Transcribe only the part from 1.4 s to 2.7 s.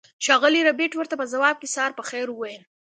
کې سهار په خیر وویل